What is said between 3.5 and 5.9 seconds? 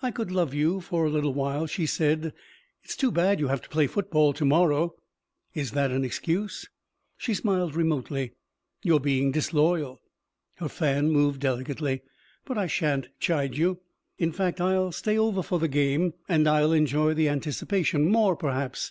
to play football to morrow." "Is that